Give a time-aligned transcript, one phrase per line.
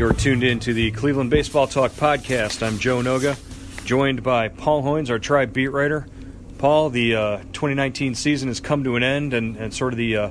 [0.00, 2.66] You're tuned in to the Cleveland Baseball Talk podcast.
[2.66, 3.36] I'm Joe Noga,
[3.84, 6.06] joined by Paul Hoynes, our tribe beat writer.
[6.56, 10.16] Paul, the uh, 2019 season has come to an end, and, and sort of the
[10.16, 10.30] uh,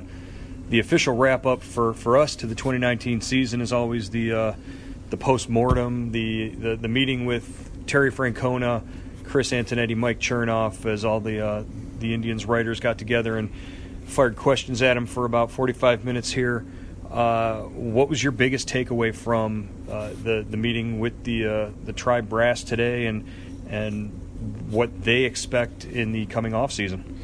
[0.70, 4.54] the official wrap up for, for us to the 2019 season is always the uh,
[5.10, 8.82] the post mortem, the, the the meeting with Terry Francona,
[9.22, 11.62] Chris Antonetti, Mike Chernoff, as all the uh,
[12.00, 13.52] the Indians writers got together and
[14.06, 16.66] fired questions at him for about 45 minutes here.
[17.10, 21.92] Uh, what was your biggest takeaway from uh, the the meeting with the uh, the
[21.92, 23.26] tribe brass today, and
[23.68, 24.10] and
[24.70, 27.18] what they expect in the coming off season?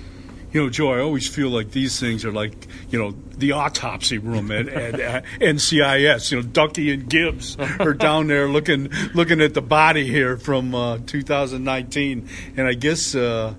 [0.53, 4.17] You know, Joe, I always feel like these things are like, you know, the autopsy
[4.17, 6.31] room at, at, at NCIS.
[6.31, 10.75] You know, Ducky and Gibbs are down there looking looking at the body here from
[10.75, 13.55] uh, 2019, and I guess uh,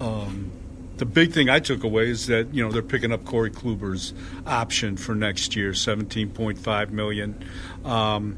[0.00, 0.50] um,
[0.96, 4.14] the big thing I took away is that you know they're picking up Corey Kluber's
[4.46, 7.44] option for next year, 17.5 million.
[7.84, 8.36] Um,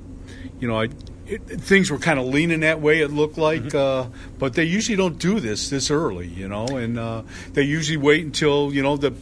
[0.61, 0.89] you know, I
[1.27, 3.01] it, things were kind of leaning that way.
[3.01, 4.11] It looked like, mm-hmm.
[4.11, 7.97] uh, but they usually don't do this this early, you know, and uh, they usually
[7.97, 9.15] wait until you know the.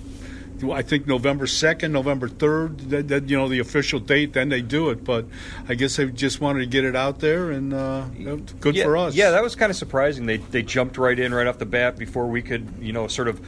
[0.70, 4.34] I think November second, November third, that, that, you know the official date.
[4.34, 5.26] Then they do it, but
[5.68, 8.04] I guess they just wanted to get it out there, and uh,
[8.60, 9.14] good yeah, for us.
[9.14, 10.26] Yeah, that was kind of surprising.
[10.26, 13.28] They they jumped right in right off the bat before we could, you know, sort
[13.28, 13.40] of.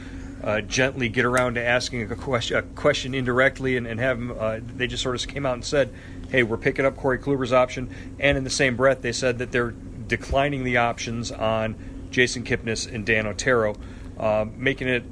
[0.43, 4.35] Uh, gently get around to asking a question, a question indirectly, and, and have them.
[4.37, 5.91] Uh, they just sort of came out and said,
[6.29, 7.89] hey, we're picking up Corey Kluber's option.
[8.19, 11.75] And in the same breath, they said that they're declining the options on
[12.11, 13.75] Jason Kipnis and Dan Otero,
[14.19, 15.03] uh, making it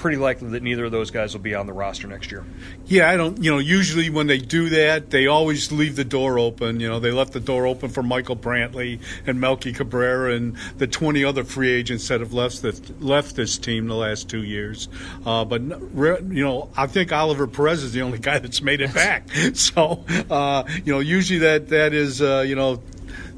[0.00, 2.42] pretty likely that neither of those guys will be on the roster next year.
[2.86, 3.42] Yeah, I don't.
[3.42, 6.80] You know, usually when they do that, they always leave the door open.
[6.80, 10.86] You know, they left the door open for Michael Brantley and Melky Cabrera and the
[10.86, 14.88] 20 other free agents that have left this, left this team the last two years.
[15.26, 18.94] Uh, but you know, I think Oliver Perez is the only guy that's made it
[18.94, 19.30] back.
[19.52, 22.80] so, uh, you know, usually that that is uh, you know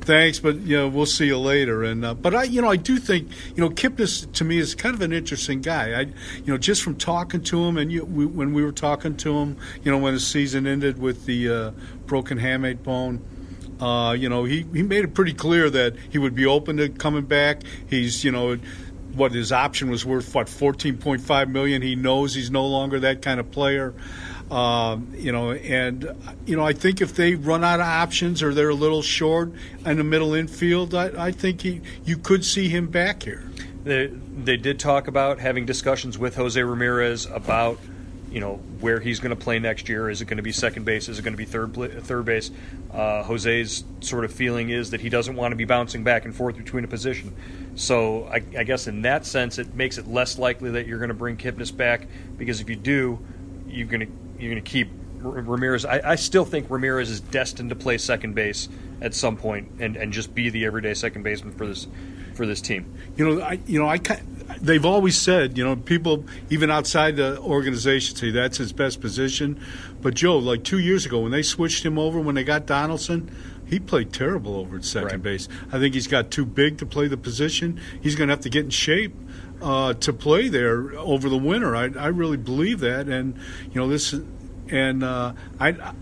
[0.03, 1.83] thanks, but you know we'll see you later.
[1.83, 4.75] And uh, but I, you know, I do think you know Kipnis to me is
[4.75, 5.99] kind of an interesting guy.
[5.99, 9.17] I, you know, just from talking to him and you, we, when we were talking
[9.19, 11.71] to him, you know, when the season ended with the uh,
[12.07, 13.25] broken hamate bone.
[13.81, 16.89] Uh, you know, he, he made it pretty clear that he would be open to
[16.89, 17.63] coming back.
[17.89, 18.57] He's, you know,
[19.15, 21.83] what his option was worth, what, 14.5 million.
[21.83, 23.93] He knows he's no longer that kind of player.
[24.53, 26.15] Um, you know, and
[26.45, 29.51] you know, I think if they run out of options or they're a little short
[29.87, 33.51] in the middle infield, I, I think he, you could see him back here.
[33.85, 37.79] They, they did talk about having discussions with Jose Ramirez about
[38.31, 40.11] you know where he's going to play next year.
[40.11, 41.09] Is it going to be second base?
[41.09, 41.75] Is it going to be third
[42.05, 42.51] third base?
[42.93, 46.37] Uh, Jose's sort of feeling is that he doesn't want to be bouncing back and
[46.37, 47.35] forth between a position.
[47.75, 51.09] So I, I guess in that sense, it makes it less likely that you're going
[51.09, 53.19] to bring Kipnis back because if you do,
[53.67, 54.13] you're going to
[54.43, 54.89] you're going to keep
[55.21, 55.85] Ramirez.
[55.85, 58.69] I, I, still think Ramirez is destined to play second base
[59.01, 61.87] at some point and, and just be the everyday second baseman for this
[62.35, 62.93] for this team.
[63.17, 64.01] You know, I you know I
[64.61, 69.61] they've always said you know people even outside the organization say that's his best position,
[70.01, 73.31] but Joe like two years ago when they switched him over when they got Donaldson.
[73.65, 75.23] He played terrible over at second right.
[75.23, 75.49] base.
[75.73, 77.81] I think he's got too big to play the position.
[78.03, 79.15] He's going to have to get in shape
[79.63, 81.75] uh, to play there over the winter.
[81.77, 83.39] I, I really believe that, and
[83.73, 84.15] you know this,
[84.69, 85.95] and uh, I.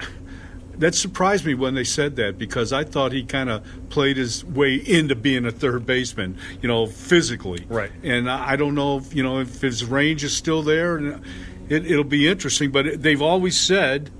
[0.78, 4.42] That surprised me when they said that because I thought he kind of played his
[4.42, 7.66] way into being a third baseman, you know, physically.
[7.68, 7.92] Right.
[8.02, 10.96] And I don't know if you know if his range is still there.
[10.96, 11.22] And
[11.68, 14.10] it, it'll be interesting, but they've always said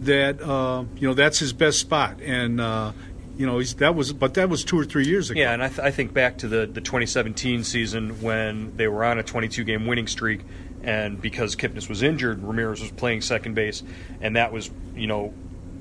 [0.00, 2.92] that uh, you know that's his best spot, and uh,
[3.36, 5.40] you know that was but that was two or three years ago.
[5.40, 9.04] Yeah, and I, th- I think back to the the 2017 season when they were
[9.04, 10.40] on a 22 game winning streak,
[10.82, 13.82] and because Kipnis was injured, Ramirez was playing second base,
[14.20, 15.34] and that was you know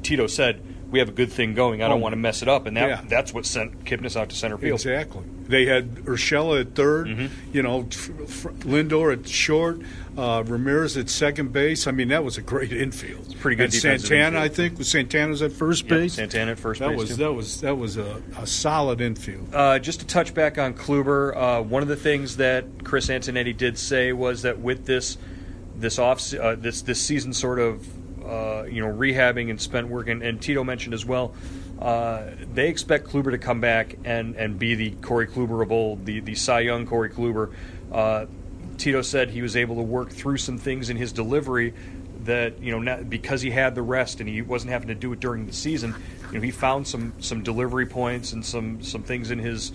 [0.04, 0.62] Tito said
[0.92, 1.82] we have a good thing going.
[1.82, 2.02] I don't Oh.
[2.04, 3.02] want to mess it up, and that Yeah.
[3.10, 4.80] that's what sent Kipnis out to center field.
[4.80, 5.24] Exactly.
[5.48, 7.26] They had Urshela at 3rd Mm-hmm.
[7.54, 7.84] you know,
[8.64, 9.80] Lindor at short,
[10.18, 11.88] uh, Ramirez at second base.
[11.88, 13.36] I mean, that was a great infield.
[13.40, 14.44] pretty good And Santana, infield.
[14.44, 16.14] I think, was Santana's at first Yeah, base.
[16.14, 17.16] Santana at first that base, was too.
[17.18, 19.50] that was that was a, a solid infield.
[19.54, 23.56] Uh, just to touch back on Kluber, uh, one of the things that Chris Antonetti
[23.56, 25.18] did say was that with this
[25.78, 27.86] this off uh, this this season sort of
[28.26, 31.34] uh, you know rehabbing and spent work, and, and Tito mentioned as well,
[31.80, 32.24] uh,
[32.54, 36.20] they expect Kluber to come back and, and be the Corey Kluber of old, the
[36.20, 37.54] the Cy Young Corey Kluber.
[37.92, 38.26] Uh,
[38.78, 41.74] Tito said he was able to work through some things in his delivery
[42.26, 45.14] that you know not, because he had the rest and he wasn't having to do
[45.14, 45.96] it during the season.
[46.32, 49.72] You know, he found some some delivery points and some some things in his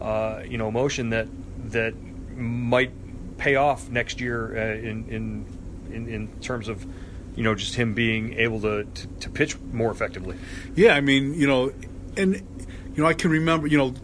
[0.00, 1.28] uh, you know motion that
[1.70, 1.94] that
[2.36, 2.92] might
[3.38, 5.46] pay off next year uh, in, in
[5.92, 6.86] in in terms of
[7.36, 10.36] you know just him being able to, to, to pitch more effectively.
[10.74, 11.72] Yeah, I mean, you know,
[12.16, 12.34] and
[12.94, 13.94] you know, I can remember, you know,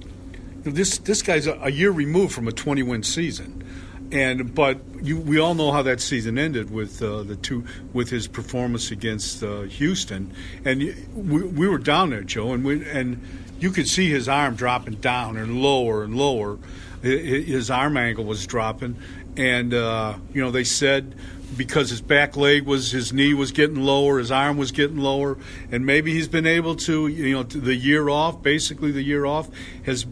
[0.62, 3.64] this this guy's a, a year removed from a 20 win season,
[4.12, 8.10] and but you, we all know how that season ended with uh, the two with
[8.10, 10.32] his performance against uh, Houston,
[10.64, 10.80] and
[11.14, 13.20] we, we were down there, Joe, and we and
[13.60, 16.58] you could see his arm dropping down and lower and lower.
[17.02, 18.96] His arm angle was dropping,
[19.36, 21.14] and uh, you know they said
[21.54, 25.36] because his back leg was his knee was getting lower, his arm was getting lower,
[25.70, 29.48] and maybe he's been able to you know the year off, basically the year off
[29.84, 30.06] has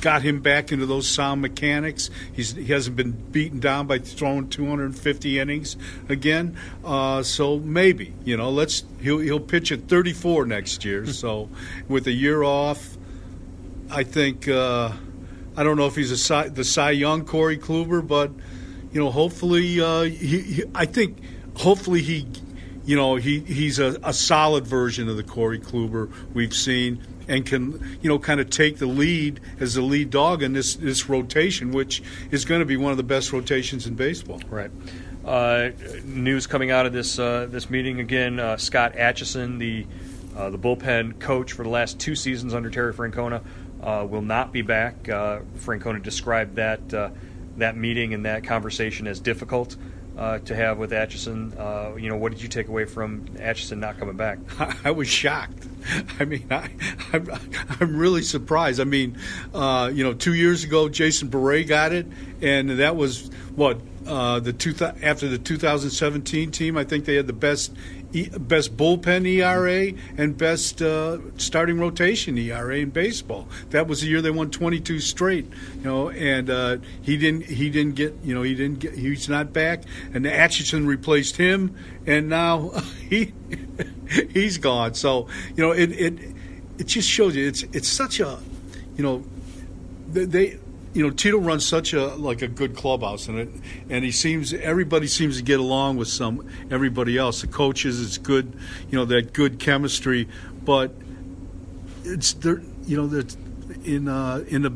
[0.00, 2.10] got him back into those sound mechanics.
[2.32, 5.76] He's he hasn't been beaten down by throwing 250 innings
[6.08, 6.56] again.
[6.84, 11.06] Uh, so maybe you know let's he'll he'll pitch at 34 next year.
[11.12, 11.48] so
[11.88, 12.96] with a year off,
[13.90, 14.92] I think uh,
[15.56, 18.30] I don't know if he's a Cy, the Cy Young Corey Kluber, but
[18.92, 21.18] you know hopefully uh, he, he I think
[21.56, 22.26] hopefully he
[22.84, 27.46] you know he he's a, a solid version of the Corey Kluber we've seen and
[27.46, 31.08] can you know kind of take the lead as the lead dog in this this
[31.08, 34.40] rotation, which is going to be one of the best rotations in baseball.
[34.50, 34.70] Right.
[35.24, 35.70] Uh,
[36.04, 38.40] news coming out of this uh, this meeting again.
[38.40, 39.86] Uh, Scott Atchison, the
[40.36, 43.42] uh, the bullpen coach for the last two seasons under Terry Francona,
[43.82, 45.08] uh, will not be back.
[45.08, 47.12] Uh, Francona described that
[47.58, 49.76] that meeting and that conversation as difficult
[50.16, 51.54] uh, to have with Atchison.
[51.58, 54.38] Uh, you know, what did you take away from Atchison not coming back?
[54.84, 55.66] I was shocked.
[56.18, 56.68] I mean, I,
[57.12, 57.28] I'm,
[57.80, 58.80] I'm really surprised.
[58.80, 59.18] I mean,
[59.54, 62.06] uh, you know, two years ago, Jason Bere got it,
[62.42, 66.76] and that was what uh, the two thou- after the 2017 team.
[66.76, 67.72] I think they had the best
[68.38, 73.48] best bullpen ERA and best uh, starting rotation ERA in baseball.
[73.70, 75.46] That was the year they won 22 straight.
[75.76, 79.28] You know, and uh, he didn't he didn't get you know he didn't get he's
[79.28, 81.76] not back, and Atchison replaced him,
[82.06, 82.70] and now
[83.08, 83.32] he
[84.32, 84.94] he's gone.
[84.94, 86.18] So you know it it
[86.78, 88.38] it just shows you it's it's such a
[88.96, 89.24] you know
[90.08, 90.58] they.
[90.92, 93.48] You know, Tito runs such a like a good clubhouse, and it,
[93.88, 97.42] and he seems everybody seems to get along with some everybody else.
[97.42, 98.58] The coaches, it's good,
[98.90, 100.28] you know, that good chemistry.
[100.64, 100.94] But
[102.04, 103.36] it's there, you know, that
[103.84, 104.72] in uh, in the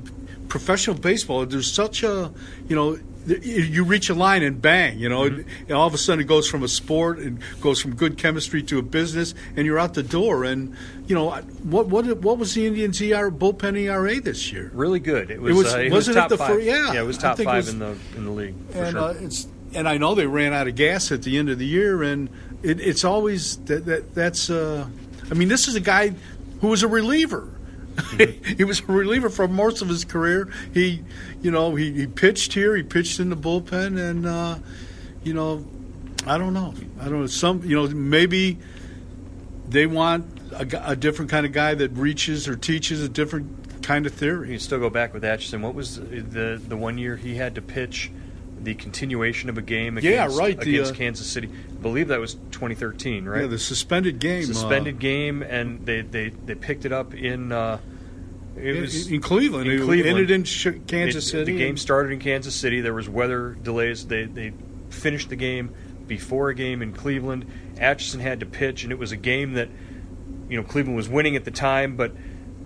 [0.48, 2.32] professional baseball, there's such a,
[2.68, 6.20] you know, you reach a line and bang, you know, and all of a sudden
[6.24, 9.78] it goes from a sport and goes from good chemistry to a business, and you're
[9.78, 10.44] out the door.
[10.44, 10.74] And
[11.06, 11.30] you know,
[11.62, 14.70] what what what was the Indians' ER bullpen ERA this year?
[14.74, 15.30] Really good.
[15.30, 15.56] It was.
[15.56, 16.62] was- uh, it wasn't was it top the five.
[16.62, 19.00] yeah, yeah, it was top five was- in the in the league for and sure.
[19.00, 21.66] uh, it's and I know they ran out of gas at the end of the
[21.66, 22.28] year, and
[22.62, 24.50] it, it's always that, that that's.
[24.50, 24.86] Uh,
[25.30, 26.14] I mean, this is a guy
[26.60, 27.50] who was a reliever.
[28.56, 30.50] he was a reliever for most of his career.
[30.72, 31.02] He,
[31.42, 34.58] you know, he, he pitched here, he pitched in the bullpen, and uh,
[35.22, 35.64] you know,
[36.26, 37.26] I don't know, I don't know.
[37.26, 38.58] Some, you know, maybe
[39.68, 44.06] they want a, a different kind of guy that reaches or teaches a different kind
[44.06, 44.48] of theory.
[44.48, 45.62] can still go back with Atchison.
[45.62, 48.10] What was the the one year he had to pitch
[48.64, 51.48] the continuation of a game Yeah, against, right, the, against uh, Kansas City?
[51.48, 53.42] I believe that was 2013, right?
[53.42, 54.42] Yeah, the suspended game.
[54.42, 57.78] uh, Suspended game, and they, they, they picked it up in uh,
[58.56, 59.68] it in, was in Cleveland.
[59.68, 60.18] in it Cleveland.
[60.18, 60.42] ended in
[60.86, 61.52] Kansas It- City.
[61.52, 62.80] The game started in Kansas City.
[62.80, 64.06] There was weather delays.
[64.06, 64.52] They they
[64.90, 65.74] finished the game
[66.06, 67.46] before a game in Cleveland.
[67.78, 69.68] Atchison had to pitch, and it was a game that
[70.48, 72.12] you know Cleveland was winning at the time, but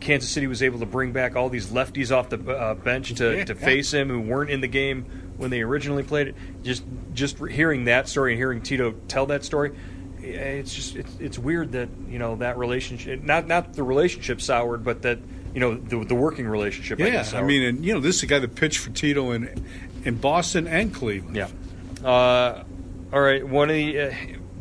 [0.00, 3.38] Kansas City was able to bring back all these lefties off the uh, bench to,
[3.38, 3.44] Yeah.
[3.46, 5.06] to face him who weren't in the game
[5.38, 6.34] when they originally played it.
[6.62, 9.74] Just just hearing that story and hearing Tito tell that story,
[10.20, 14.84] it's just it's, it's weird that you know that relationship not not the relationship soured,
[14.84, 15.18] but that
[15.54, 17.00] you know the, the working relationship.
[17.00, 18.90] I, Yeah, guess, I mean, and you know, this is the guy that pitched for
[18.90, 19.64] Tito in
[20.04, 21.36] in Boston and Cleveland.
[21.36, 21.48] Yeah.
[22.04, 22.64] Uh,
[23.12, 23.46] all right.
[23.46, 24.14] One of the uh,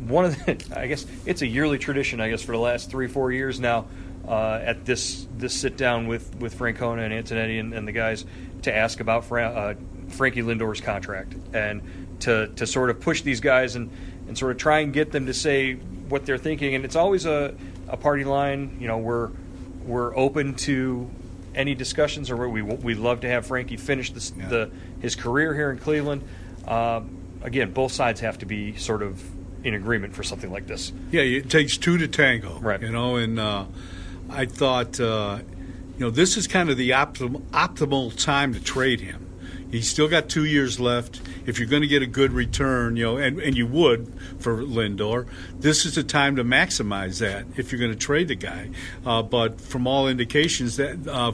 [0.06, 2.20] one of the I guess it's a yearly tradition.
[2.20, 3.86] I guess for the last three four years now.
[4.26, 8.26] Uh, at this this sit down with with Francona and Antonetti and, and the guys
[8.60, 9.74] to ask about Fra- uh,
[10.08, 11.82] Frankie Lindor's contract and
[12.20, 13.90] to to sort of push these guys and
[14.26, 16.74] and sort of try and get them to say what they're thinking.
[16.74, 17.54] And it's always a
[17.88, 18.76] a party line.
[18.80, 19.30] You know, we're
[19.84, 21.08] we're open to
[21.54, 24.48] any discussions, or we we love to have Frankie finish this, Yeah.
[24.48, 26.22] the his career here in Cleveland.
[26.66, 29.22] Um, again, both sides have to be sort of
[29.64, 30.92] in agreement for something like this.
[31.10, 32.58] Yeah, it takes two to tango.
[32.60, 32.80] Right.
[32.80, 33.64] You know, and uh,
[34.30, 35.38] I thought, uh,
[35.98, 39.26] you know, this is kind of the optimal, optimal time to trade him.
[39.70, 41.20] He's still got two years left.
[41.46, 44.62] If you're going to get a good return, you know, and, and you would for
[44.62, 45.26] Lindor,
[45.58, 48.70] this is the time to maximize that if you're going to trade the guy.
[49.04, 51.32] Uh, but from all indications, that uh,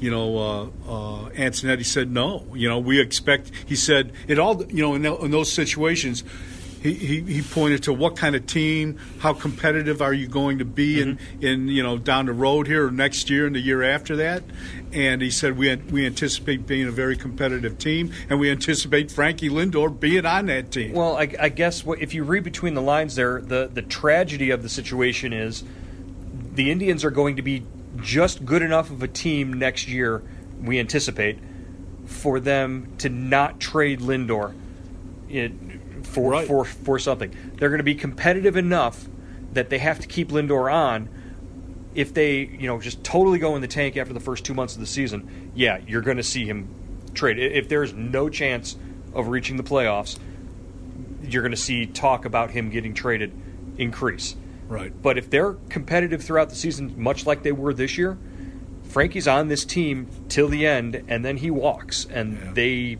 [0.00, 2.46] you know, uh, uh, Antonetti said no.
[2.54, 3.50] You know, we expect.
[3.66, 4.64] He said it all.
[4.64, 6.24] You know, in, in those situations,
[6.82, 10.64] he, he, he pointed to what kind of team, how competitive are you going to
[10.64, 11.46] be in, mm-hmm.
[11.46, 14.42] in you know down the road here or next year and the year after that,
[14.92, 19.48] and he said we we anticipate being a very competitive team and we anticipate Frankie
[19.48, 20.92] Lindor being on that team.
[20.92, 24.50] Well, I, I guess what, if you read between the lines there, the, the tragedy
[24.50, 25.64] of the situation is
[26.54, 27.64] the Indians are going to be
[28.00, 30.22] just good enough of a team next year,
[30.62, 31.38] we anticipate,
[32.06, 34.54] for them to not trade Lindor.
[35.28, 35.52] It,
[36.06, 36.46] for, Right.
[36.46, 37.34] for, for something.
[37.56, 39.06] They're going to be competitive enough
[39.52, 41.08] that they have to keep Lindor on.
[41.94, 44.74] If they, you know, just totally go in the tank after the first two months
[44.74, 46.68] of the season, yeah, you're going to see him
[47.14, 47.38] trade.
[47.38, 48.76] If there's no chance
[49.12, 50.16] of reaching the playoffs,
[51.22, 53.32] you're going to see talk about him getting traded
[53.76, 54.36] increase.
[54.68, 54.92] right.
[55.02, 58.16] But if they're competitive throughout the season, much like they were this year,
[58.84, 62.52] Frankie's on this team till the end, and then he walks, and Yeah.
[62.52, 62.98] they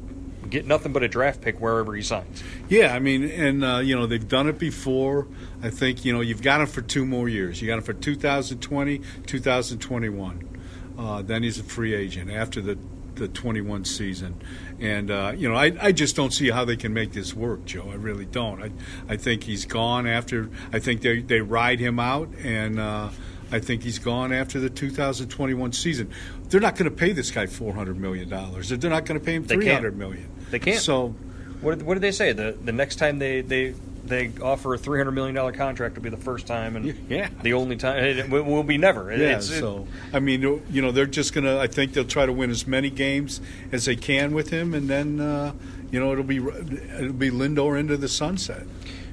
[0.50, 2.42] get nothing but a draft pick wherever he signs.
[2.68, 5.28] Yeah, I mean, and uh, you know they've done it before.
[5.62, 7.62] I think you know you've got him for two more years.
[7.62, 10.58] You got him for 2020, 2021.
[10.98, 12.78] Uh, then he's a free agent after the
[13.14, 14.40] the 21 season,
[14.80, 17.64] and uh, you know I, I just don't see how they can make this work,
[17.66, 17.88] Joe.
[17.90, 18.62] I really don't.
[18.62, 18.70] I
[19.08, 20.50] I think he's gone after.
[20.72, 23.10] I think they they ride him out, and uh,
[23.52, 26.10] I think he's gone after the 2021 season.
[26.48, 28.68] They're not going to pay this guy 400 million dollars.
[28.68, 29.64] They're not going to pay him They can't.
[29.64, 30.28] 300 million.
[30.50, 30.78] They can't.
[30.80, 31.14] So.
[31.60, 32.32] What did, what did they say?
[32.32, 33.74] The the next time they they
[34.06, 37.28] they offer a three hundred million dollar contract will be the first time and Yeah.
[37.42, 39.12] the only time it will, be never.
[39.12, 41.58] It- Yeah, it's- it- so I mean, you know, they're just gonna.
[41.58, 43.42] I think they'll try to win as many games
[43.72, 45.52] as they can with him, and then uh,
[45.90, 48.62] you know it'll be it'll be Lindor into the sunset.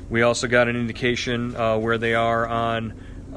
[0.10, 2.94] We also got an indication uh, where they are on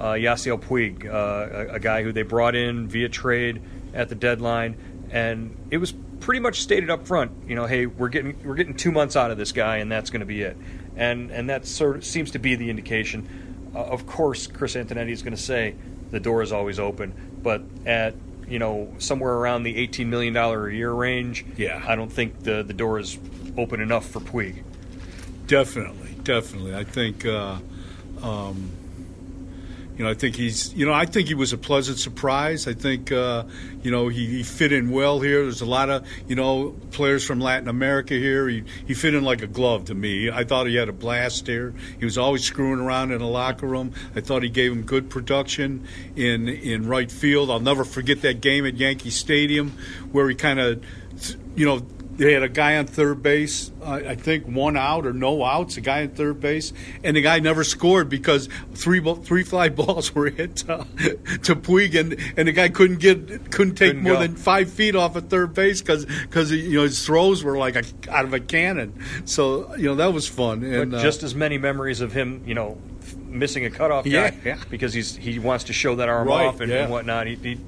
[0.09, 3.61] Yasiel Puig, uh, a, a guy who they brought in via trade
[3.95, 4.77] at the deadline,
[5.11, 7.33] and it was pretty much stated up front.
[7.47, 10.11] You know, hey, we're getting we're getting two months out of this guy, and that's
[10.11, 10.57] going to be it.
[10.97, 13.29] And and that sort of seems to be the indication.
[13.75, 15.75] Uh, of course, Chris Antonetti is going to say
[16.11, 18.15] the door is always open, but at
[18.49, 21.83] you know somewhere around the eighteen million dollar a year range, Yeah.
[21.87, 23.19] I don't think the the door is
[23.57, 24.63] open enough for Puig.
[25.47, 26.75] Definitely, definitely.
[26.75, 27.27] I think.
[27.27, 27.59] Uh,
[28.23, 28.71] um,
[30.01, 30.73] you know, I think he's.
[30.73, 32.67] You know, I think he was a pleasant surprise.
[32.67, 33.45] I think, uh,
[33.83, 35.43] you know, he, he fit in well here.
[35.43, 38.49] There's a lot of, you know, players from Latin America here.
[38.49, 40.31] He he fit in like a glove to me.
[40.31, 41.75] I thought he had a blast here.
[41.99, 43.93] He was always screwing around in the locker room.
[44.17, 47.51] I thought he gave him good production in in right field.
[47.51, 49.73] I'll never forget that game at Yankee Stadium
[50.13, 50.83] where he kind of,
[51.55, 51.87] you know.
[52.27, 55.79] They had a guy on third base, uh, I think one out or no outs,
[55.79, 56.73] a guy on third base,
[57.03, 60.85] and the guy never scored because three three fly balls were hit uh,
[61.45, 64.21] to Puig, and, and the guy couldn't get couldn't take Couldn't more go.
[64.21, 67.77] than five feet off of third base because because you know his throws were like
[67.77, 69.03] a, out of a cannon.
[69.25, 70.63] So you know that was fun.
[70.63, 72.77] And but uh, just as many memories of him, you know,
[73.29, 74.59] missing a cutoff guy Yeah, yeah.
[74.69, 76.83] because he's he wants to show that arm Right, off and, yeah.
[76.83, 77.27] and whatnot.
[77.29, 77.59] He, he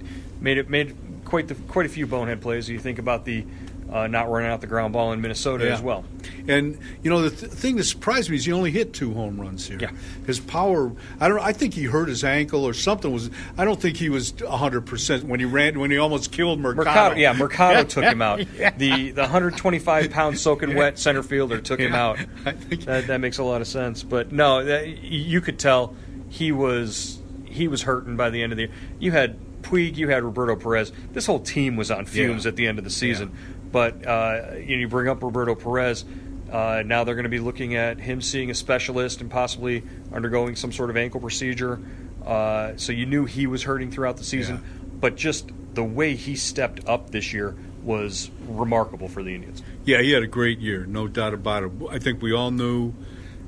[0.41, 0.95] made it made
[1.25, 2.69] quite the quite a few bonehead plays.
[2.69, 3.47] You think about the
[3.93, 5.75] uh, not running out the ground ball in Minnesota Yeah.
[5.75, 6.05] as well.
[6.49, 9.41] And you know the th- thing that surprised me is he only hit two home
[9.41, 9.79] runs here.
[9.81, 9.91] Yeah.
[10.27, 11.39] His power, I don't.
[11.41, 13.13] I think he hurt his ankle or something.
[13.13, 16.59] Was I don't think he was hundred percent when he ran when he almost killed
[16.59, 16.85] Mercado.
[16.91, 18.41] Mercado, yeah, Mercado took him out.
[18.57, 18.71] Yeah.
[18.77, 22.19] The the 125 pound soaking wet center fielder took him out.
[22.47, 24.03] I think- That, that makes a lot of sense.
[24.03, 25.95] But no, that, you could tell
[26.29, 28.73] he was he was hurting by the end of the year.
[28.99, 30.91] You had Puig, you had Roberto Perez.
[31.13, 32.49] This whole team was on fumes Yeah.
[32.49, 33.31] at the end of the season.
[33.73, 36.05] But uh, you, bring up Roberto Perez.
[36.51, 40.55] Uh, now they're going to be looking at him seeing a specialist and possibly undergoing
[40.55, 41.81] some sort of ankle procedure.
[42.27, 44.91] Uh, so you knew he was hurting throughout the season, Yeah.
[45.01, 49.63] but just the way he stepped up this year was remarkable for the Indians.
[49.85, 51.73] Yeah, he had a great year, no doubt about it.
[51.91, 52.93] I think we all knew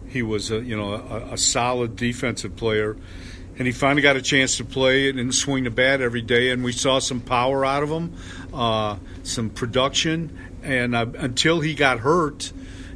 [0.09, 2.97] he was a, you know a, a solid defensive player,
[3.56, 6.64] and he finally got a chance to play and swing the bat every day, and
[6.64, 8.14] we saw some power out of him,
[8.52, 12.52] uh, some production, and uh, until he got hurt.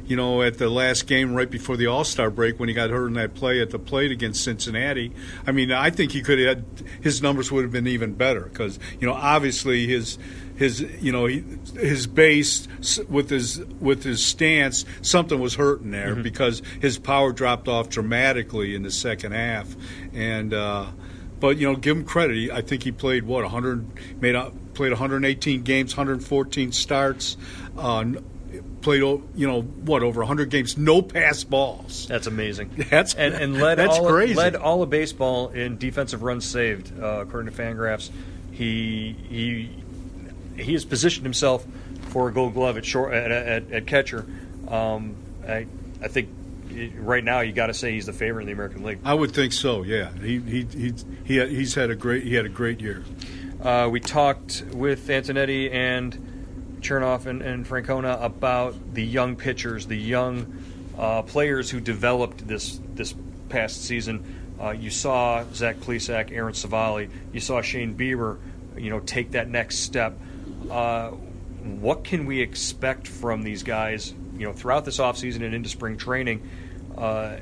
[0.09, 2.89] You know, at the last game right before the All Star break, when he got
[2.89, 5.13] hurt in that play at the plate against Cincinnati,
[5.45, 6.65] I mean, I think he could have had
[7.01, 10.17] his numbers would have been even better because you know, obviously his
[10.55, 11.43] his you know he,
[11.75, 12.67] his base
[13.07, 18.73] with his with his stance something was hurting there because his power dropped off dramatically
[18.73, 19.75] in the second half.
[20.11, 20.87] And uh,
[21.39, 22.51] but you know give him credit.
[22.51, 24.35] I think he played what 100 made
[24.73, 27.37] played 118 games 114 starts
[27.77, 28.05] uh,
[28.81, 32.69] played you know what over 100 games no pass balls That's amazing.
[32.77, 34.33] That's- and, and led that's all crazy.
[34.35, 38.09] led all of baseball in defensive runs saved, uh, according to Fangraphs.
[38.51, 39.69] He he
[40.61, 41.65] he has positioned himself
[42.09, 44.25] for a Gold Glove at short at, at, at catcher.
[44.67, 45.15] Um,
[45.47, 45.65] I
[46.01, 46.29] I think
[46.97, 48.99] right now you got to say he's the favorite in the American League.
[49.03, 50.93] I would think so yeah he he he,
[51.25, 53.03] he had, he's had a great he had a great year
[53.61, 56.17] Uh, we talked with Antonetti and
[56.81, 60.63] Chernoff and, and Francona about the young pitchers, the young
[60.97, 63.13] uh, players who developed this this
[63.49, 64.35] past season.
[64.61, 67.09] Uh, you saw Zach Plesac, Aaron Civale.
[67.31, 68.37] You saw Shane Bieber,
[68.77, 70.19] you know, take that next step.
[70.69, 75.69] Uh, what can we expect from these guys, you know, throughout this offseason and into
[75.69, 76.49] spring training?
[76.97, 77.37] Uh,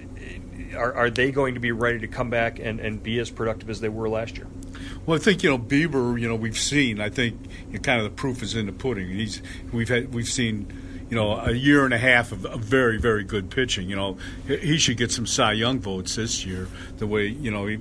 [0.75, 3.69] are, are they going to be ready to come back and, and be as productive
[3.69, 4.47] as they were last year?
[5.07, 6.19] Well, I think you know Bieber.
[6.19, 6.99] You know we've seen.
[6.99, 9.07] I think you know, kind of the proof is in the pudding.
[9.07, 10.67] He's we've had we've seen
[11.09, 13.89] you know a year and a half of, of very very good pitching.
[13.89, 16.67] You know he, he should get some Cy Young votes this year.
[16.97, 17.79] The way you know he.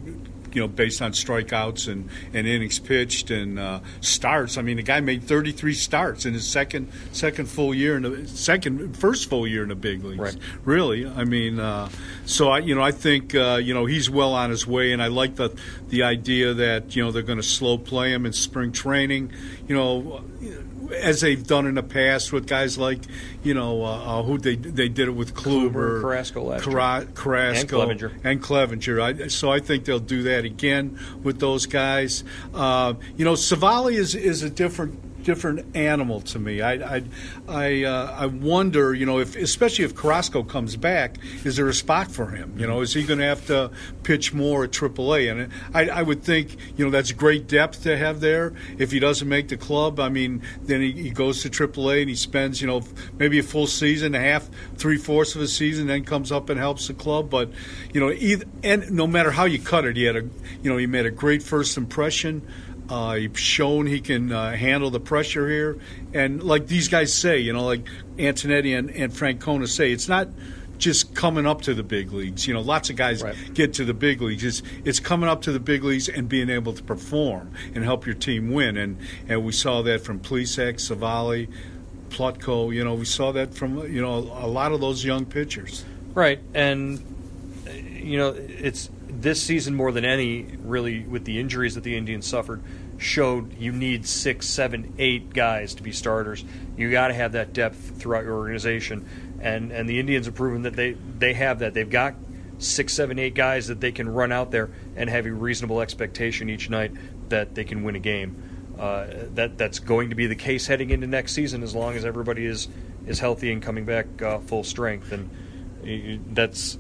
[0.57, 4.57] You know, based on strikeouts and, and innings pitched and uh, starts.
[4.57, 8.27] I mean, the guy made 33 starts in his second second full year in the
[8.27, 10.19] second first full year in the big leagues.
[10.19, 10.37] Right.
[10.65, 11.91] Really, I mean, uh,
[12.25, 15.03] so I you know I think uh, you know he's well on his way, and
[15.03, 15.55] I like the
[15.89, 19.33] the idea that you know they're going to slow play him in spring training.
[19.69, 20.25] You know,
[20.93, 23.01] as they've done in the past with guys like
[23.43, 26.65] you know uh, uh, who they they did it with Kluber, Kluber, Carrasco last.
[26.65, 28.13] Cara- Carrasco, And Clevinger.
[28.25, 29.25] and Clevinger.
[29.25, 32.25] I, so I think they'll do that again with those guys.
[32.55, 36.63] Uh, you know, Civale is is a different different animal to me.
[36.63, 37.03] I I
[37.49, 41.75] I, uh, I wonder, you know, if especially if Carrasco comes back, is there a
[41.75, 42.55] spot for him?
[42.57, 43.73] You know, is he going to have to
[44.05, 45.31] pitch more at AAA?
[45.31, 48.55] And I, I would think, you know, that's great depth to have there.
[48.79, 52.09] If he doesn't make the club, I mean, then he, he goes to AAA and
[52.09, 52.83] he spends, you know,
[53.19, 56.61] maybe a full season, a half, three fourths of a season, then comes up and
[56.61, 57.31] helps the club.
[57.31, 57.51] But
[57.93, 60.23] you know, either, and no matter how you cut it, he had a,
[60.63, 62.47] you know, he made a great first impression.
[62.89, 65.79] Uh, he's shown he can uh, handle the pressure here,
[66.15, 67.85] and like these guys say, you know, like
[68.17, 70.29] Antonetti and, and Francona say, it's not
[70.79, 72.47] just coming up to the big leagues.
[72.47, 73.35] You know, lots of guys Right.
[73.55, 74.45] get to the big leagues.
[74.45, 78.05] It's, it's coming up to the big leagues and being able to perform and help
[78.07, 78.77] your team win.
[78.77, 81.49] And and we saw that from Plesac, Civale,
[82.11, 82.75] Plutko.
[82.75, 85.85] You know, we saw that from you know a lot of those young pitchers.
[86.15, 86.99] Right, and
[87.67, 91.97] uh, you know it's this season more than any, really, with the injuries that the
[91.97, 92.63] Indians suffered,
[92.99, 96.45] showed you need six, seven, eight guys to be starters.
[96.77, 99.09] You got to have that depth throughout your organization,
[99.41, 101.75] and and the Indians have proven that they they have that.
[101.75, 102.15] They've got
[102.59, 106.49] six, seven, eight guys that they can run out there and have a reasonable expectation
[106.49, 106.93] each night
[107.29, 108.43] that they can win a game.
[108.79, 112.05] Uh, that that's going to be the case heading into next season as long as
[112.05, 112.69] everybody is
[113.07, 115.31] is healthy and coming back uh, full strength and
[116.33, 116.79] that's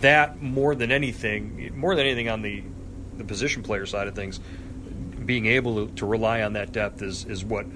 [0.00, 2.62] that more than anything more than anything on the
[3.16, 4.40] the position player side of things
[5.26, 7.66] being able to, to rely on that depth is is what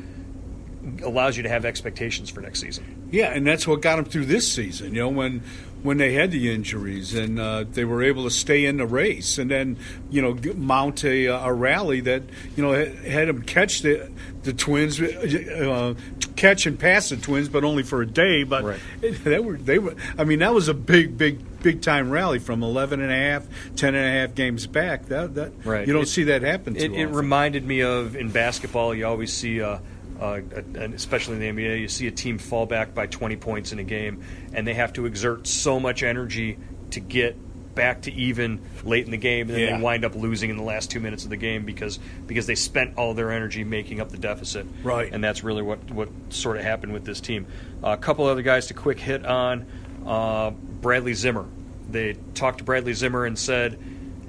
[1.03, 4.27] allows you to have expectations for next season Yeah, and that's what got them through
[4.27, 4.95] this season.
[4.95, 5.43] You know, when
[5.87, 9.39] when they had the injuries and uh, they were able to stay in the race,
[9.39, 9.77] and then
[10.11, 12.23] you know mount a, a rally that
[12.57, 14.11] you know had, had them catch the
[14.43, 15.95] the Twins, uh,
[16.37, 18.45] catch and pass the Twins, but only for a day.
[18.45, 18.81] But Right.
[19.01, 19.95] they were they were.
[20.19, 23.47] I mean, that was a big, big, big time rally from 11 and a half,
[23.77, 25.07] 10 and a half games back.
[25.07, 25.87] That that Right.
[25.87, 26.75] you don't It- see that happen.
[26.75, 29.79] Too it, it reminded me of in basketball you always see uh,
[30.21, 30.41] uh,
[30.75, 33.79] and especially in the NBA you see a team fall back by 20 points in
[33.79, 36.59] a game and they have to exert so much energy
[36.91, 37.37] to get
[37.75, 39.77] back to even late in the game, and then Yeah.
[39.77, 42.55] they wind up losing in the last two minutes of the game because because they
[42.55, 44.67] spent all their energy making up the deficit.
[44.83, 45.13] Right.
[45.13, 47.47] and that's really what what sort of happened with this team.
[47.83, 49.67] a couple other guys to quick hit on.
[50.07, 50.51] Uh,
[50.81, 51.45] Bradley Zimmer.
[51.91, 53.79] They talked to Bradley Zimmer and said,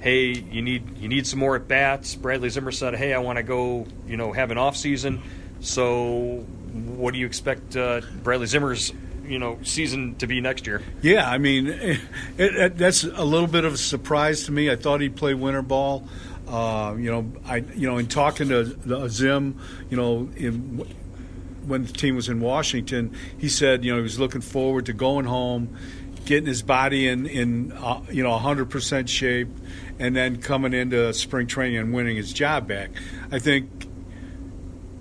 [0.00, 3.38] "Hey, you need you need some more at bats." Bradley Zimmer said, "Hey, I want
[3.38, 5.22] to go, you know, have an off season.
[5.60, 8.92] So, what do you expect uh, Bradley Zimmer's
[9.24, 12.00] you know season to be next year?" Yeah, I mean, it,
[12.38, 14.70] it, that's a little bit of a surprise to me.
[14.70, 16.08] I thought he'd play winter ball.
[16.46, 20.86] Uh, you know, I you know, in talking to the Zim, you know, in
[21.66, 24.94] when the team was in Washington, he said, you know, he was looking forward to
[24.94, 25.76] going home,
[26.24, 29.48] getting his body in in uh, you know 100% shape,
[29.98, 32.90] and then coming into spring training and winning his job back.
[33.30, 33.87] I think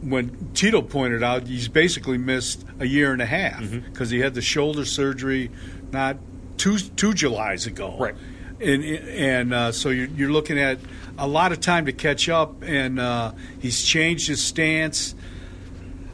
[0.10, 4.34] when Tito pointed out, he's basically missed a year and a half because he had
[4.34, 5.52] the shoulder surgery
[5.92, 6.18] not
[6.58, 7.96] two two Julys ago.
[7.98, 8.16] Right.
[8.60, 10.80] And and uh, so you're, you're looking at
[11.18, 15.16] a lot of time to catch up, and uh, he's changed his stance.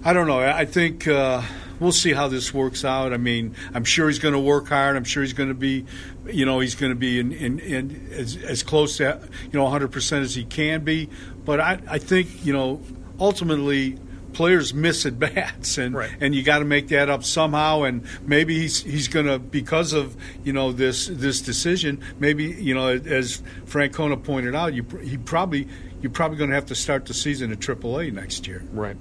[0.03, 0.39] I don't know.
[0.39, 1.41] I think uh,
[1.79, 3.13] we'll see how this works out.
[3.13, 4.97] I mean, I'm sure he's going to work hard.
[4.97, 5.86] I'm sure he's going to be,
[6.25, 9.65] you know, he's going to be in, in, in as, as close to, you know,
[9.65, 11.10] 100% as he can be.
[11.45, 12.82] But I, I think, you know,
[13.19, 13.97] ultimately
[14.34, 16.10] players miss at bats and Right.
[16.19, 19.93] and you got to make that up somehow and maybe he's he's going to because
[19.93, 25.17] of you know this this decision maybe you know as Francona pointed out you he
[25.17, 25.67] probably
[26.02, 28.97] you're probably going to have to start the season at AAA next year Right.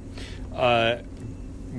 [0.55, 0.98] Uh,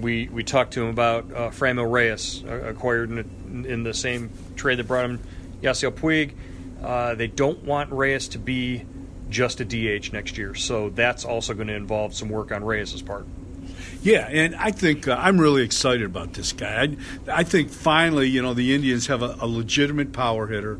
[0.01, 4.31] we we talked to him about uh, Franmil Reyes, uh, acquired in, in the same
[4.55, 5.19] trade that brought him
[5.61, 6.33] Yasiel Puig.
[6.83, 8.83] Uh, they don't want Reyes to be
[9.33, 13.01] just a DH next year, so that's also going to involve some work on Reyes'
[13.01, 13.25] part.
[14.01, 16.83] Yeah, and I think uh, I'm really excited about this guy.
[17.27, 20.79] I, I think finally, you know, the Indians have a, a legitimate power hitter.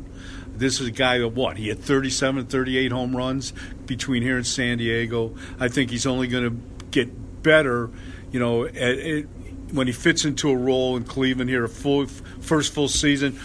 [0.56, 3.52] This is a guy that what he had 37, 38 home runs
[3.86, 5.34] between here and San Diego.
[5.58, 6.56] I think he's only going to
[6.90, 7.90] get better,
[8.30, 9.24] you know, at, at,
[9.72, 13.40] when he fits into a role in Cleveland here, a full first full season.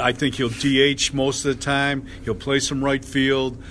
[0.00, 2.06] I think he'll DH most of the time.
[2.24, 3.62] He'll play some right field.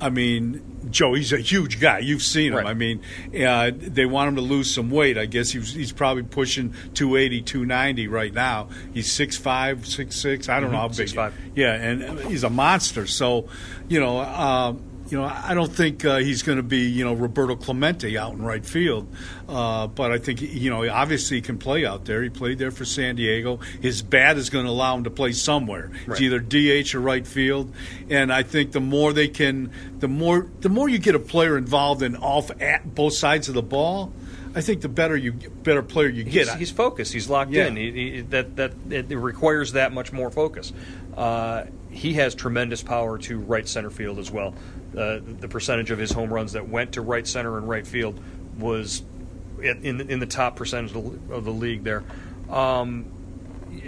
[0.00, 2.00] I mean, Joe, he's a huge guy.
[2.00, 2.58] You've seen him.
[2.58, 2.66] Right.
[2.66, 3.00] I mean,
[3.46, 5.16] uh, they want him to lose some weight.
[5.16, 8.68] I guess he's, he's probably pushing 280, 290 right now.
[8.92, 10.48] He's 6'5", 6'6".
[10.48, 11.08] I don't know how big.
[11.08, 11.32] 6'5".
[11.54, 13.06] Yeah, and he's a monster.
[13.06, 13.48] So,
[13.88, 14.74] you know, uh,
[15.14, 18.32] you know, I don't think uh, he's going to be, you know, Roberto Clemente out
[18.32, 19.06] in right field.
[19.48, 22.20] Uh, but I think, you know, obviously he can play out there.
[22.20, 23.58] He played there for San Diego.
[23.80, 25.92] His bat is going to allow him to play somewhere.
[26.08, 27.72] It's either DH or right field.
[28.10, 31.56] And I think the more they can, the more the more you get a player
[31.56, 34.12] involved in off at both sides of the ball,
[34.54, 36.48] I think the better you better player you get.
[36.48, 37.12] He's, he's focused.
[37.12, 37.66] He's locked Yeah.
[37.66, 37.76] in.
[37.76, 40.72] He, he, that that it requires that much more focus.
[41.16, 44.54] Uh, he has tremendous power to right center field as well.
[44.96, 48.20] Uh, the percentage of his home runs that went to right center and right field
[48.58, 49.02] was
[49.60, 52.04] in in, the top percentage of the, of the league there.
[52.48, 53.06] Um,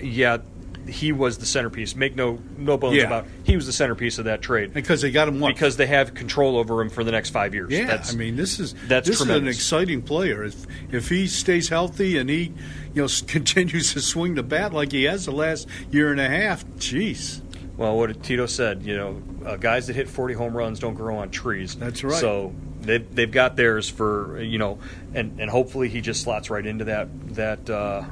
[0.01, 0.39] yeah,
[0.88, 1.96] he was the centerpiece.
[1.96, 3.05] Make no no bones Yeah.
[3.05, 3.25] about.
[3.25, 3.31] It.
[3.44, 5.55] He was the centerpiece of that trade because they got him what?
[5.55, 7.70] because they have control over him for the next five years.
[7.70, 10.44] Yeah, That's- I mean this is that's this is an exciting player.
[10.44, 12.53] If if he stays healthy and he
[12.94, 16.29] you know continues to swing the bat like he has the last year and a
[16.29, 17.40] half, jeez.
[17.77, 21.18] Well, what Tito said, you know, uh, guys that hit 40 home runs don't grow
[21.18, 21.75] on trees.
[21.75, 22.14] That's right.
[22.18, 24.79] So they've, they've got theirs for, you know,
[25.12, 28.05] and, and hopefully he just slots right into that that uh,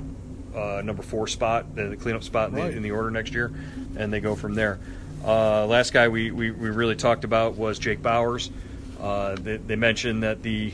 [0.54, 2.70] uh, number four spot, the, the cleanup spot in, Right.
[2.70, 3.52] the, in the order next year,
[3.96, 4.78] and they go from there.
[5.24, 8.50] Uh, last guy we, we, we really talked about was Jake Bauers.
[9.00, 10.72] Uh, they, they mentioned that the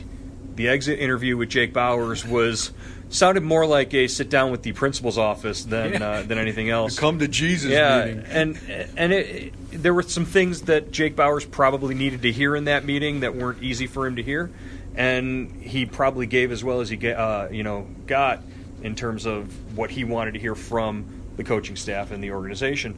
[0.55, 2.71] the exit interview with Jake Bauers was
[3.09, 6.05] sounded more like a sit down with the principal's office than Yeah.
[6.09, 6.99] uh, than anything else.
[6.99, 8.23] Come to Jesus Yeah, meeting.
[8.29, 8.59] and
[8.97, 12.65] and it, it- there were some things that Jake Bauers probably needed to hear in
[12.65, 14.51] that meeting that weren't easy for him to hear,
[14.95, 18.41] and he probably gave as well as he get, uh, you know got
[18.81, 21.05] in terms of what he wanted to hear from
[21.37, 22.97] the coaching staff and the organization.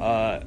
[0.00, 0.40] Uh,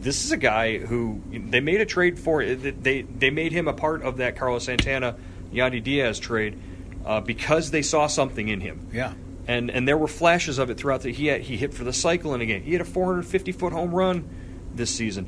[0.00, 2.44] this is a guy who they made a trade for.
[2.44, 5.16] They they made him a part of that Carlos Santana,
[5.52, 6.58] Yandy Diaz trade
[7.04, 9.12] uh, because they saw something in him Yeah.
[9.48, 11.92] and and there were flashes of it throughout the he had, he hit for the
[11.92, 12.62] cycle in a game.
[12.62, 14.28] He had a 450 foot home run
[14.74, 15.26] this season.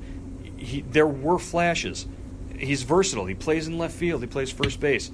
[0.57, 2.07] He, there were flashes.
[2.57, 3.27] He's versatile.
[3.27, 4.21] He plays in left field.
[4.23, 5.11] He plays first base,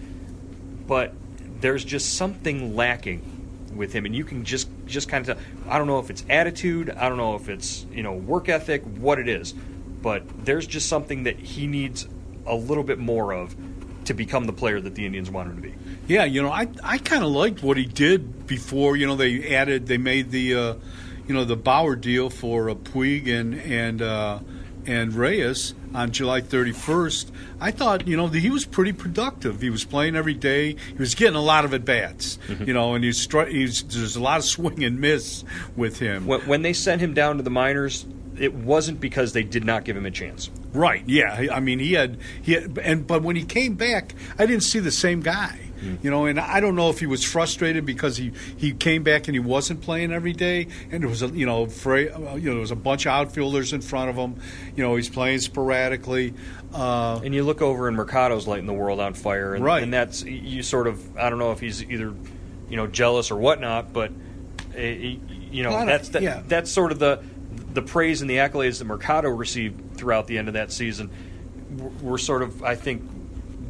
[0.87, 1.15] but
[1.61, 3.23] there's just something lacking
[3.75, 5.47] with him, and you can just just kind of tell.
[5.69, 6.91] I don't know if it's attitude.
[6.91, 8.83] I don't know if it's you know work ethic.
[8.83, 9.53] What it is,
[10.03, 12.09] but there's just something that he needs
[12.47, 13.55] a little bit more of
[14.07, 15.75] to become the player that the Indians want him to be.
[16.07, 18.97] Yeah, you know, I I kind of liked what he did before.
[18.97, 20.75] You know, they added, they made the, uh,
[21.27, 24.41] you know, the Bauer deal for uh, Puig and and uh,
[24.87, 29.61] and Reyes on July 31st, I thought, you know, he was pretty productive.
[29.61, 30.75] He was playing every day.
[30.75, 32.65] He was getting a lot of at bats, mm-hmm.
[32.65, 35.45] you know, and he's, he's, there's a lot of swing and miss
[35.77, 36.27] with him.
[36.27, 38.07] When, when they sent him down to the minors,
[38.39, 40.51] it wasn't because they did not give him a chance.
[40.73, 41.03] Right.
[41.07, 41.49] Yeah.
[41.53, 44.79] I mean, he had he had, and but when he came back, I didn't see
[44.79, 45.59] the same guy.
[45.81, 46.05] Mm.
[46.05, 49.29] You know, and I don't know if he was frustrated because he, he came back
[49.29, 52.39] and he wasn't playing every day, and there was a you know for, you know
[52.39, 54.41] there was a bunch of outfielders in front of him.
[54.77, 56.35] You know, he's playing sporadically.
[56.73, 59.83] Uh, and you look over and Mercado's lighting the world on fire, and, right.
[59.83, 62.15] and that's you sort of I don't know if he's either
[62.69, 64.13] you know jealous or whatnot, but
[64.77, 66.43] uh, you know that's that, yeah.
[66.47, 67.23] that's sort of the
[67.73, 71.11] the praise and the accolades that Mercado received throughout the end of that season
[72.03, 73.03] were sort of I think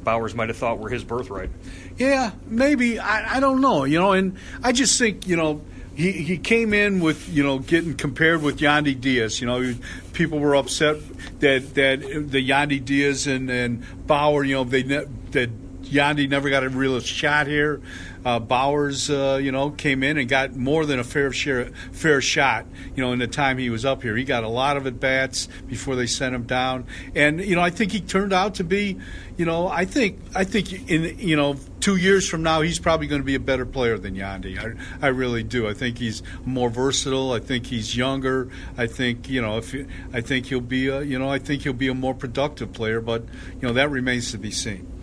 [0.09, 1.51] Bauers might have thought were his birthright.
[1.99, 2.99] Yeah, maybe.
[2.99, 3.85] I, I don't know.
[3.85, 5.61] You know, and I just think you know
[5.94, 9.38] he, he came in with you know getting compared with Yandy Diaz.
[9.42, 9.75] You know,
[10.14, 10.97] people were upset
[11.40, 14.44] that that the Yandy Diaz and, and Bauer.
[14.44, 15.51] You know, they that
[15.90, 17.81] Yandy never got a real shot here.
[18.24, 22.20] Uh, Bauers, uh, you know, came in and got more than a fair share, fair
[22.20, 22.66] shot.
[22.94, 25.01] You know, in the time he was up here, he got a lot of at
[25.01, 26.87] bats before they sent him down.
[27.14, 28.98] And you know, I think he turned out to be,
[29.37, 33.07] you know, I think I think in you know two years from now he's probably
[33.07, 34.59] going to be a better player than Yandy.
[34.59, 35.68] I, I really do.
[35.68, 37.33] I think he's more versatile.
[37.33, 38.51] I think he's younger.
[38.77, 39.74] I think you know if
[40.12, 43.01] I think he'll be a, you know I think he'll be a more productive player.
[43.01, 43.22] But
[43.55, 44.97] you know that remains to be seen.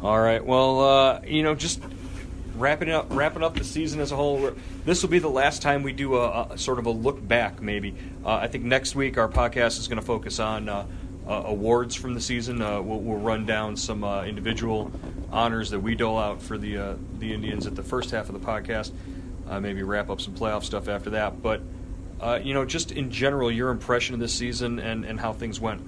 [0.00, 0.44] All right.
[0.44, 1.82] Well, uh, you know, just
[2.54, 4.52] wrapping up wrapping up the season as a whole.
[4.84, 7.60] This will be the last time we do a, a sort of a look back.
[7.60, 10.86] Maybe uh, I think next week our podcast is going to focus on uh,
[11.26, 12.62] uh, awards from the season.
[12.62, 14.92] Uh, we'll, we'll, run down some uh, individual
[15.32, 18.40] honors that we dole out for the uh, the Indians at the first half of
[18.40, 18.92] the podcast.
[19.60, 21.42] maybe wrap up some playoff stuff after that.
[21.42, 21.60] But
[22.44, 25.82] you know, just in general, your impression of this season and, and how things went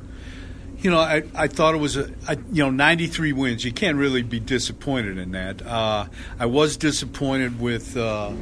[0.82, 2.10] you know, I, I thought it was a,
[2.52, 3.64] you know 93 wins.
[3.64, 5.64] You can't really be disappointed in that.
[5.64, 6.06] Uh,
[6.38, 8.32] I was disappointed with uh,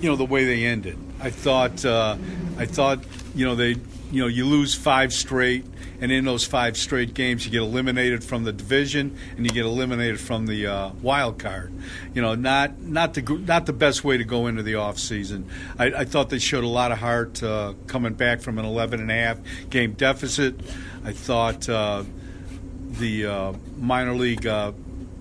[0.00, 0.98] you know the way they ended.
[1.20, 2.16] I thought uh,
[2.56, 3.00] I thought
[3.34, 3.76] you know they
[4.12, 5.64] you know you lose five straight,
[6.00, 9.64] and in those five straight games you get eliminated from the division and you get
[9.64, 11.72] eliminated from the uh, wild card.
[12.14, 15.50] You know, not not the not the best way to go into the off season.
[15.76, 19.00] I, I thought they showed a lot of heart uh, coming back from an 11
[19.00, 20.60] and a half game deficit.
[21.08, 22.04] I thought uh,
[22.90, 24.72] the uh, minor league uh,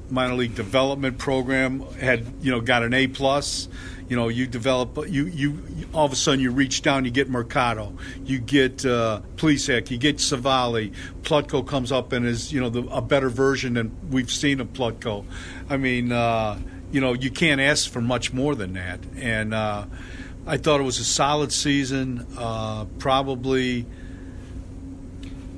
[0.10, 3.70] minor league development program had you know got an A plus.
[4.10, 7.30] You know, you develop you you all of a sudden you reach down, you get
[7.30, 7.94] Mercado,
[8.26, 9.58] you get uh, you
[9.98, 10.92] get Civale.
[11.22, 14.74] Plutko comes up and is you know the, a better version than we've seen of
[14.74, 15.24] Plutko.
[15.70, 16.60] I mean, uh,
[16.92, 19.00] you know, you can't ask for much more than that.
[19.16, 19.86] And uh,
[20.46, 22.28] I thought it was a solid season.
[22.38, 23.86] Uh, probably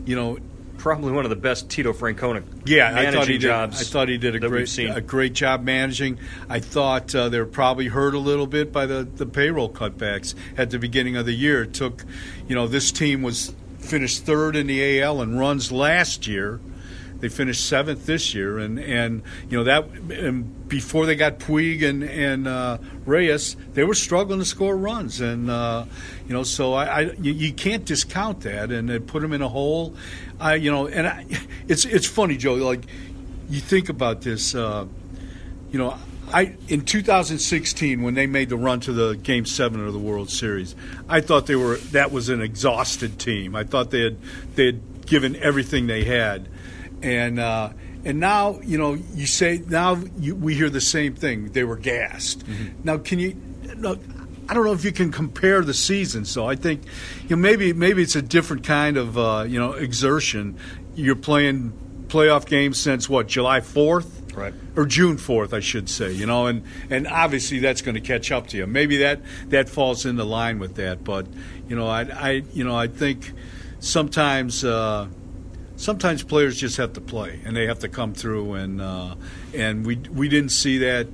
[0.10, 0.40] you know,
[0.80, 4.18] probably one of the best Tito Francona yeah, I thought he did, I thought he
[4.18, 6.18] did a great a great job managing.
[6.50, 10.34] I thought uh, they were probably hurt a little bit by the, the payroll cutbacks
[10.58, 11.64] at the beginning of the year.
[11.64, 12.04] It took,
[12.48, 16.60] you know, this team was finished third in the AL and runs last year.
[17.20, 21.84] They finished seventh this year, and, and you know that and before they got Puig
[21.84, 25.86] and and uh, Reyes, they were struggling to score runs, and uh,
[26.28, 29.50] you know so I, I you, can't discount that, and it put them in a
[29.50, 29.96] hole.
[30.40, 31.26] I you know, and I,
[31.68, 32.54] it's it's funny, Joe.
[32.54, 32.86] Like
[33.50, 34.86] you think about this, uh,
[35.72, 35.98] you know.
[36.32, 40.30] I in 2016 when they made the run to the Game Seven of the World
[40.30, 40.76] Series,
[41.10, 43.56] I thought they were that was an exhausted team.
[43.56, 44.18] I thought they had
[44.54, 46.48] they had given everything they had,
[47.02, 47.72] and uh,
[48.06, 51.52] and now you know you say now you, we hear the same thing.
[51.52, 52.46] They were gassed.
[52.46, 52.84] Mm-hmm.
[52.84, 53.36] Now can you?
[53.78, 53.98] No,
[54.48, 56.30] I don't know if you can compare the seasons.
[56.30, 56.84] So I think
[57.24, 60.58] you know maybe maybe it's a different kind of uh, you know exertion.
[60.96, 61.74] You're playing
[62.08, 64.18] playoff games since what July fourth.
[64.36, 64.54] Right.
[64.76, 66.12] Or June fourth, I should say.
[66.12, 68.68] You know, and, and obviously that's going to catch up to you.
[68.68, 71.04] Maybe that, that falls into line with that.
[71.04, 71.28] But
[71.68, 73.34] you know, I, I you know I think
[73.80, 75.08] sometimes uh,
[75.80, 79.16] sometimes players just have to play and they have to come through and uh,
[79.56, 81.08] and we we didn't see that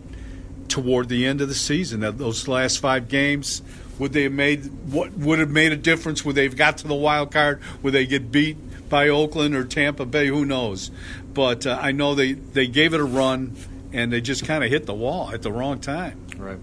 [0.67, 2.01] toward the end of the season.
[2.01, 3.61] That those last five games
[3.99, 6.25] would they have made what would have made a difference?
[6.25, 7.61] Would they've got to the wild card?
[7.83, 8.57] Would they get beat
[8.89, 10.27] by Oakland or Tampa Bay?
[10.27, 10.91] Who knows?
[11.33, 13.55] But uh, I know they they gave it a run
[13.93, 16.25] and they just kind of hit the wall at the wrong time.
[16.37, 16.59] Right.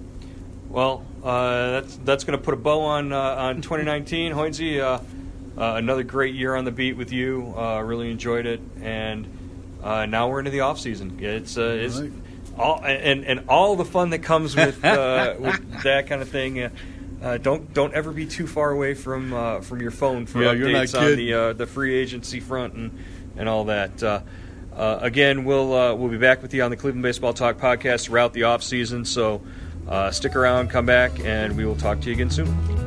[0.68, 4.80] Well uh, that's that's going to put a bow on uh, on 2019 Hoynesy
[5.56, 7.54] uh, uh, another great year on the beat with you.
[7.56, 9.26] Uh, really enjoyed it, and
[9.82, 11.18] uh, now we're into the off season.
[11.20, 12.12] It's uh, it's right.
[12.58, 16.70] all and and all the fun that comes with, uh, with that kind of thing.
[17.22, 20.54] Uh, don't don't ever be too far away from uh, from your phone for Yeah,
[20.54, 22.98] updates on the uh, the free agency front and
[23.36, 24.02] and all that.
[24.02, 24.20] Uh,
[24.74, 28.06] uh, again, we'll uh, we'll be back with you on the Cleveland Baseball Talk podcast
[28.06, 29.04] throughout the off season.
[29.04, 29.42] So
[29.86, 32.81] uh, stick around, come back, and we will talk to you again soon.